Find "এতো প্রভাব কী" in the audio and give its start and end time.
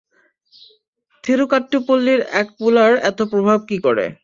3.09-3.77